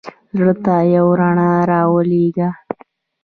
زړه 0.37 0.53
ته 0.63 0.75
یوه 0.93 1.13
رڼا 1.19 1.53
را 1.71 1.81
ولېږه. 1.93 2.49